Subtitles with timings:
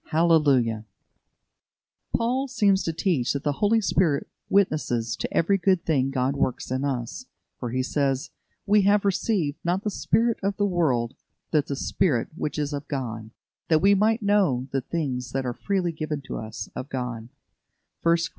[0.07, 0.85] Hallelujah!
[2.13, 6.71] Paul seems to teach that the Holy Spirit witnesses to every good thing God works
[6.71, 7.27] in us,
[7.59, 8.31] for he says:
[8.65, 11.13] "We have received, not the spirit of the world,
[11.51, 13.29] but the Spirit which is of God;
[13.67, 17.29] that we might know the things that are freely given to us of God"
[18.01, 18.29] (1 Cor.